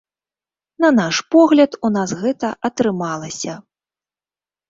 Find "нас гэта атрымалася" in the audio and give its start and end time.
1.97-3.53